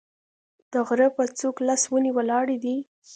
د 0.71 0.73
غره 0.87 1.07
په 1.17 1.23
څوک 1.39 1.55
لس 1.67 1.81
ونې 1.91 2.11
ولاړې 2.17 2.57
دي 2.63 2.77